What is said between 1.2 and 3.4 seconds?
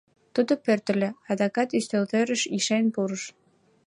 адакат ӱстелтӧрыш ишен пурыш.